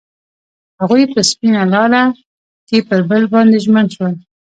هغوی 0.81 1.03
په 1.13 1.19
سپین 1.31 1.55
لاره 1.73 2.03
کې 2.67 2.77
پر 2.87 2.99
بل 3.09 3.23
باندې 3.33 3.57
ژمن 3.65 3.85
شول. 3.95 4.13